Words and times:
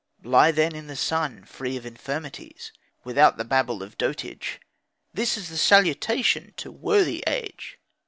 Lie, 0.23 0.51
then, 0.51 0.73
in 0.75 0.87
the 0.87 0.95
sun, 0.95 1.45
free 1.45 1.77
of 1.77 1.85
infirmities, 1.85 2.71
without 3.03 3.37
the 3.37 3.45
babble 3.45 3.83
of 3.83 3.99
dotage: 3.99 4.59
this 5.13 5.37
is 5.37 5.49
the 5.49 5.57
salutation 5.57 6.55
to 6.57 6.71
worthy 6.71 7.23
age. 7.27 7.77